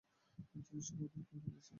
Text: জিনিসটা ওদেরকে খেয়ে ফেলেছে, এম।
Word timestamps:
জিনিসটা 0.63 0.93
ওদেরকে 0.95 1.19
খেয়ে 1.27 1.41
ফেলেছে, 1.43 1.57
এম। 1.57 1.69